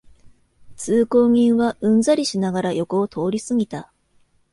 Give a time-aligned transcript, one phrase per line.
[0.77, 3.93] 通行人はうんざりしながら横を通りすぎた